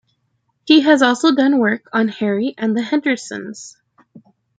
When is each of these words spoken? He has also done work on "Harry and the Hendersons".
He 0.65 0.81
has 0.81 1.03
also 1.03 1.35
done 1.35 1.59
work 1.59 1.87
on 1.93 2.07
"Harry 2.07 2.55
and 2.57 2.75
the 2.75 2.81
Hendersons". 2.81 3.77